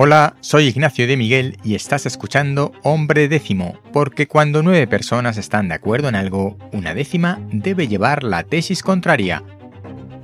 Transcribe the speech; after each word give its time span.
Hola, 0.00 0.36
soy 0.38 0.68
Ignacio 0.68 1.08
de 1.08 1.16
Miguel 1.16 1.58
y 1.64 1.74
estás 1.74 2.06
escuchando 2.06 2.70
Hombre 2.84 3.26
Décimo, 3.26 3.80
porque 3.92 4.28
cuando 4.28 4.62
nueve 4.62 4.86
personas 4.86 5.38
están 5.38 5.66
de 5.66 5.74
acuerdo 5.74 6.08
en 6.08 6.14
algo, 6.14 6.56
una 6.72 6.94
décima 6.94 7.40
debe 7.50 7.88
llevar 7.88 8.22
la 8.22 8.44
tesis 8.44 8.84
contraria. 8.84 9.42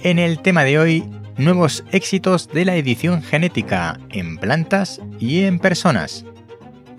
En 0.04 0.20
el 0.20 0.38
tema 0.38 0.62
de 0.62 0.78
hoy, 0.78 1.10
nuevos 1.38 1.82
éxitos 1.90 2.48
de 2.50 2.64
la 2.64 2.76
edición 2.76 3.20
genética 3.24 3.98
en 4.10 4.38
plantas 4.38 5.00
y 5.18 5.42
en 5.42 5.58
personas. 5.58 6.24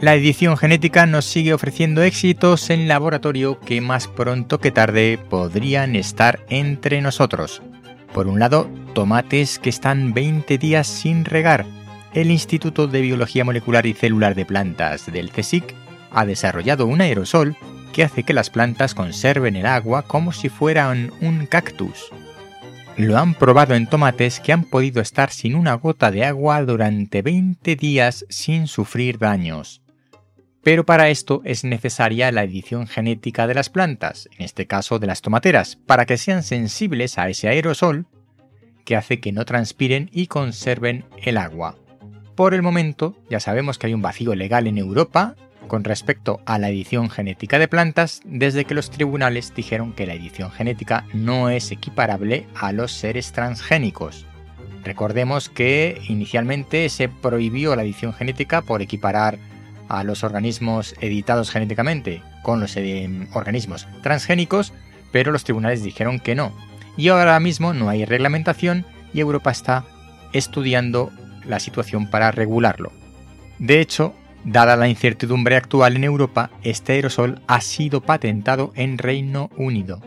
La 0.01 0.13
edición 0.13 0.57
genética 0.57 1.05
nos 1.05 1.23
sigue 1.23 1.53
ofreciendo 1.53 2.03
éxitos 2.03 2.69
en 2.69 2.89
laboratorio 2.89 3.57
que 3.61 3.79
más 3.79 4.09
pronto 4.09 4.59
que 4.59 4.71
tarde 4.71 5.17
podrían 5.29 5.95
estar 5.95 6.41
entre 6.49 6.99
nosotros. 6.99 7.61
Por 8.13 8.27
un 8.27 8.37
lado, 8.37 8.69
tomates 8.93 9.59
que 9.59 9.69
están 9.69 10.13
20 10.13 10.57
días 10.57 10.87
sin 10.87 11.23
regar, 11.23 11.65
el 12.15 12.31
Instituto 12.31 12.87
de 12.87 13.01
Biología 13.01 13.43
Molecular 13.43 13.85
y 13.85 13.93
Celular 13.93 14.35
de 14.35 14.45
Plantas 14.45 15.11
del 15.11 15.31
CSIC 15.31 15.75
ha 16.11 16.25
desarrollado 16.25 16.87
un 16.87 17.01
aerosol 17.01 17.57
que 17.91 18.05
hace 18.05 18.23
que 18.23 18.33
las 18.33 18.49
plantas 18.49 18.95
conserven 18.95 19.57
el 19.57 19.65
agua 19.65 20.03
como 20.03 20.31
si 20.31 20.47
fueran 20.47 21.11
un 21.19 21.45
cactus. 21.45 22.09
Lo 22.95 23.17
han 23.17 23.33
probado 23.33 23.75
en 23.75 23.87
tomates 23.87 24.39
que 24.39 24.53
han 24.53 24.63
podido 24.63 25.01
estar 25.01 25.29
sin 25.29 25.55
una 25.55 25.73
gota 25.73 26.09
de 26.09 26.23
agua 26.23 26.63
durante 26.63 27.21
20 27.21 27.75
días 27.75 28.25
sin 28.29 28.67
sufrir 28.67 29.17
daños. 29.17 29.81
Pero 30.63 30.85
para 30.85 31.09
esto 31.09 31.41
es 31.43 31.65
necesaria 31.65 32.31
la 32.31 32.45
edición 32.45 32.87
genética 32.87 33.45
de 33.45 33.55
las 33.55 33.69
plantas, 33.69 34.29
en 34.37 34.45
este 34.45 34.67
caso 34.67 34.99
de 34.99 35.07
las 35.07 35.21
tomateras, 35.21 35.75
para 35.85 36.05
que 36.05 36.17
sean 36.17 36.43
sensibles 36.43 37.17
a 37.17 37.27
ese 37.27 37.49
aerosol 37.49 38.07
que 38.85 38.95
hace 38.95 39.19
que 39.19 39.33
no 39.33 39.43
transpiren 39.43 40.09
y 40.13 40.27
conserven 40.27 41.03
el 41.21 41.37
agua. 41.37 41.75
Por 42.35 42.53
el 42.53 42.61
momento, 42.61 43.15
ya 43.29 43.39
sabemos 43.39 43.77
que 43.77 43.87
hay 43.87 43.93
un 43.93 44.01
vacío 44.01 44.35
legal 44.35 44.67
en 44.67 44.77
Europa 44.77 45.35
con 45.69 45.83
respecto 45.85 46.41
a 46.45 46.59
la 46.59 46.69
edición 46.69 47.09
genética 47.09 47.59
de 47.59 47.69
plantas 47.69 48.21
desde 48.25 48.65
que 48.65 48.73
los 48.73 48.91
tribunales 48.91 49.53
dijeron 49.55 49.93
que 49.93 50.05
la 50.05 50.13
edición 50.13 50.51
genética 50.51 51.05
no 51.13 51.49
es 51.49 51.71
equiparable 51.71 52.45
a 52.55 52.73
los 52.73 52.91
seres 52.91 53.31
transgénicos. 53.31 54.25
Recordemos 54.83 55.49
que 55.49 55.99
inicialmente 56.09 56.87
se 56.89 57.07
prohibió 57.07 57.75
la 57.75 57.83
edición 57.83 58.13
genética 58.13 58.61
por 58.61 58.81
equiparar 58.81 59.39
a 59.87 60.03
los 60.03 60.23
organismos 60.23 60.93
editados 60.99 61.49
genéticamente 61.49 62.21
con 62.43 62.59
los 62.59 62.75
eh, 62.75 63.09
organismos 63.33 63.87
transgénicos, 64.03 64.73
pero 65.11 65.31
los 65.31 65.45
tribunales 65.45 65.83
dijeron 65.83 66.19
que 66.19 66.35
no. 66.35 66.53
Y 66.97 67.07
ahora 67.07 67.39
mismo 67.39 67.73
no 67.73 67.89
hay 67.89 68.05
reglamentación 68.05 68.85
y 69.13 69.21
Europa 69.21 69.51
está 69.51 69.85
estudiando 70.33 71.11
la 71.47 71.59
situación 71.59 72.09
para 72.09 72.31
regularlo. 72.31 72.91
De 73.59 73.79
hecho, 73.79 74.13
dada 74.43 74.75
la 74.75 74.87
incertidumbre 74.87 75.55
actual 75.55 75.95
en 75.95 76.03
Europa, 76.03 76.51
este 76.63 76.93
aerosol 76.93 77.41
ha 77.47 77.61
sido 77.61 78.01
patentado 78.01 78.71
en 78.75 78.97
Reino 78.97 79.49
Unido. 79.57 80.01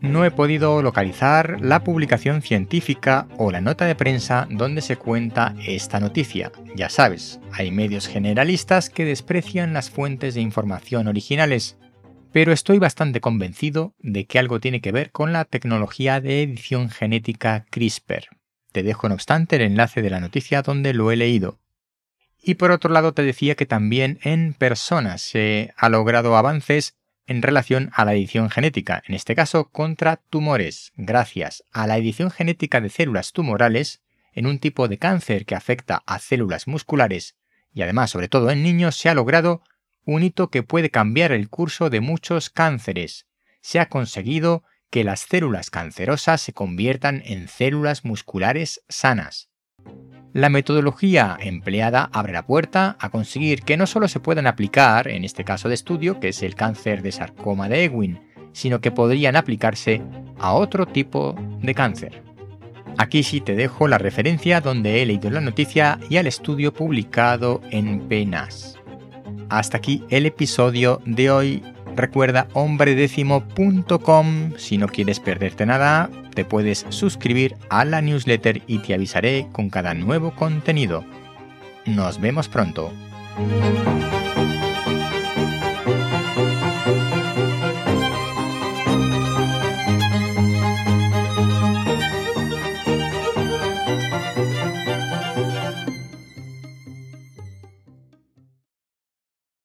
No 0.00 0.24
he 0.24 0.30
podido 0.30 0.80
localizar 0.80 1.56
la 1.60 1.82
publicación 1.82 2.40
científica 2.40 3.26
o 3.36 3.50
la 3.50 3.60
nota 3.60 3.84
de 3.84 3.96
prensa 3.96 4.46
donde 4.48 4.80
se 4.80 4.96
cuenta 4.96 5.56
esta 5.66 5.98
noticia. 5.98 6.52
Ya 6.76 6.88
sabes, 6.88 7.40
hay 7.52 7.72
medios 7.72 8.06
generalistas 8.06 8.90
que 8.90 9.04
desprecian 9.04 9.72
las 9.72 9.90
fuentes 9.90 10.34
de 10.34 10.40
información 10.40 11.08
originales, 11.08 11.78
pero 12.32 12.52
estoy 12.52 12.78
bastante 12.78 13.20
convencido 13.20 13.94
de 13.98 14.26
que 14.26 14.38
algo 14.38 14.60
tiene 14.60 14.80
que 14.80 14.92
ver 14.92 15.10
con 15.10 15.32
la 15.32 15.44
tecnología 15.44 16.20
de 16.20 16.44
edición 16.44 16.90
genética 16.90 17.66
CRISPR. 17.70 18.37
Te 18.78 18.84
dejo 18.84 19.08
no 19.08 19.16
obstante 19.16 19.56
el 19.56 19.62
enlace 19.62 20.02
de 20.02 20.10
la 20.10 20.20
noticia 20.20 20.62
donde 20.62 20.94
lo 20.94 21.10
he 21.10 21.16
leído. 21.16 21.58
Y 22.40 22.54
por 22.54 22.70
otro 22.70 22.92
lado 22.92 23.12
te 23.12 23.22
decía 23.22 23.56
que 23.56 23.66
también 23.66 24.20
en 24.22 24.54
personas 24.54 25.20
se 25.20 25.74
ha 25.76 25.88
logrado 25.88 26.36
avances 26.36 26.94
en 27.26 27.42
relación 27.42 27.90
a 27.92 28.04
la 28.04 28.14
edición 28.14 28.50
genética, 28.50 29.02
en 29.08 29.16
este 29.16 29.34
caso 29.34 29.68
contra 29.70 30.20
tumores, 30.30 30.92
gracias 30.94 31.64
a 31.72 31.88
la 31.88 31.98
edición 31.98 32.30
genética 32.30 32.80
de 32.80 32.88
células 32.88 33.32
tumorales 33.32 34.00
en 34.32 34.46
un 34.46 34.60
tipo 34.60 34.86
de 34.86 34.98
cáncer 34.98 35.44
que 35.44 35.56
afecta 35.56 36.04
a 36.06 36.20
células 36.20 36.68
musculares 36.68 37.34
y 37.74 37.82
además 37.82 38.12
sobre 38.12 38.28
todo 38.28 38.48
en 38.52 38.62
niños 38.62 38.94
se 38.94 39.08
ha 39.08 39.14
logrado 39.14 39.60
un 40.04 40.22
hito 40.22 40.50
que 40.50 40.62
puede 40.62 40.90
cambiar 40.90 41.32
el 41.32 41.48
curso 41.48 41.90
de 41.90 42.00
muchos 42.00 42.48
cánceres. 42.48 43.26
Se 43.60 43.80
ha 43.80 43.88
conseguido 43.88 44.62
que 44.90 45.04
las 45.04 45.20
células 45.20 45.70
cancerosas 45.70 46.40
se 46.40 46.52
conviertan 46.52 47.22
en 47.24 47.48
células 47.48 48.04
musculares 48.04 48.82
sanas. 48.88 49.50
La 50.32 50.50
metodología 50.50 51.36
empleada 51.40 52.10
abre 52.12 52.32
la 52.32 52.46
puerta 52.46 52.96
a 53.00 53.10
conseguir 53.10 53.62
que 53.62 53.76
no 53.76 53.86
solo 53.86 54.08
se 54.08 54.20
puedan 54.20 54.46
aplicar 54.46 55.08
en 55.08 55.24
este 55.24 55.44
caso 55.44 55.68
de 55.68 55.74
estudio, 55.74 56.20
que 56.20 56.28
es 56.28 56.42
el 56.42 56.54
cáncer 56.54 57.02
de 57.02 57.12
sarcoma 57.12 57.68
de 57.68 57.84
Ewing, 57.84 58.20
sino 58.52 58.80
que 58.80 58.90
podrían 58.90 59.36
aplicarse 59.36 60.02
a 60.38 60.52
otro 60.52 60.86
tipo 60.86 61.34
de 61.60 61.74
cáncer. 61.74 62.22
Aquí 62.98 63.22
sí 63.22 63.40
te 63.40 63.54
dejo 63.54 63.88
la 63.88 63.98
referencia 63.98 64.60
donde 64.60 65.00
he 65.00 65.06
leído 65.06 65.30
la 65.30 65.40
noticia 65.40 65.98
y 66.10 66.16
al 66.16 66.26
estudio 66.26 66.72
publicado 66.72 67.60
en 67.70 68.08
Penas. 68.08 68.76
Hasta 69.48 69.78
aquí 69.78 70.04
el 70.10 70.26
episodio 70.26 71.00
de 71.06 71.30
hoy 71.30 71.62
Recuerda 71.98 72.46
hombredécimo.com. 72.52 74.52
Si 74.56 74.78
no 74.78 74.86
quieres 74.86 75.18
perderte 75.18 75.66
nada, 75.66 76.08
te 76.32 76.44
puedes 76.44 76.86
suscribir 76.90 77.56
a 77.70 77.84
la 77.84 78.00
newsletter 78.00 78.62
y 78.68 78.78
te 78.78 78.94
avisaré 78.94 79.48
con 79.50 79.68
cada 79.68 79.94
nuevo 79.94 80.30
contenido. 80.30 81.04
Nos 81.86 82.20
vemos 82.20 82.46
pronto. 82.46 82.92